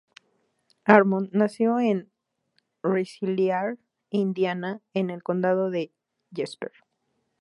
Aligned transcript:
Harmon 0.85 1.29
nació 1.31 1.79
en 1.79 2.09
Rensselaer, 2.81 3.77
Indiana, 4.09 4.81
en 4.95 5.11
el 5.11 5.21
condado 5.21 5.69
de 5.69 5.91
Jasper. 6.35 6.71